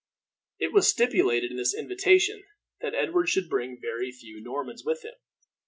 [0.57, 2.41] It was stipulated in this invitation
[2.79, 5.13] that Edward should bring very few Normans with him.